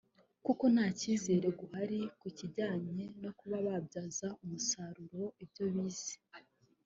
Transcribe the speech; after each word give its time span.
kuko 0.45 0.63
nta 0.73 0.87
cyizere 0.99 1.47
guhari 1.59 1.99
kijyanye 2.37 3.03
no 3.21 3.31
kuba 3.39 3.57
babyaza 3.65 4.27
umusaruro 4.43 5.23
ibyo 5.43 5.65
bize 5.73 6.15